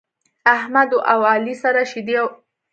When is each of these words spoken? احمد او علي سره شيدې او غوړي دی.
احمد 0.55 0.89
او 1.11 1.19
علي 1.31 1.55
سره 1.63 1.81
شيدې 1.91 2.15
او 2.21 2.27
غوړي 2.29 2.37
دی. 2.37 2.39